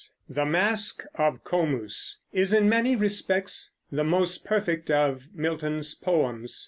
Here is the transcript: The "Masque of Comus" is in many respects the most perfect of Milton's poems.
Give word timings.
The 0.27 0.47
"Masque 0.47 1.03
of 1.13 1.43
Comus" 1.43 2.21
is 2.33 2.53
in 2.53 2.67
many 2.67 2.95
respects 2.95 3.73
the 3.91 4.03
most 4.03 4.43
perfect 4.45 4.89
of 4.89 5.27
Milton's 5.31 5.93
poems. 5.93 6.59